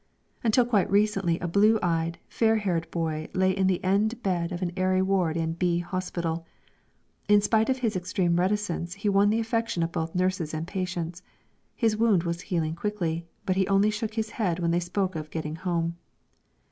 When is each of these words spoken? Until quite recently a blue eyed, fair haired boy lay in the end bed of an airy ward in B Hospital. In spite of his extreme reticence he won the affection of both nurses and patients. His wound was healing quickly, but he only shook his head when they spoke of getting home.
Until 0.43 0.65
quite 0.65 0.89
recently 0.89 1.37
a 1.37 1.47
blue 1.47 1.77
eyed, 1.83 2.17
fair 2.27 2.55
haired 2.55 2.89
boy 2.89 3.27
lay 3.35 3.51
in 3.51 3.67
the 3.67 3.83
end 3.83 4.23
bed 4.23 4.51
of 4.51 4.63
an 4.63 4.71
airy 4.75 5.03
ward 5.03 5.37
in 5.37 5.53
B 5.53 5.77
Hospital. 5.77 6.43
In 7.27 7.39
spite 7.39 7.69
of 7.69 7.77
his 7.77 7.95
extreme 7.95 8.37
reticence 8.39 8.95
he 8.95 9.09
won 9.09 9.29
the 9.29 9.39
affection 9.39 9.83
of 9.83 9.91
both 9.91 10.15
nurses 10.15 10.55
and 10.55 10.65
patients. 10.65 11.21
His 11.75 11.95
wound 11.95 12.23
was 12.23 12.41
healing 12.41 12.73
quickly, 12.73 13.27
but 13.45 13.55
he 13.57 13.67
only 13.67 13.91
shook 13.91 14.15
his 14.15 14.31
head 14.31 14.57
when 14.57 14.71
they 14.71 14.79
spoke 14.79 15.15
of 15.15 15.29
getting 15.29 15.57
home. 15.57 15.97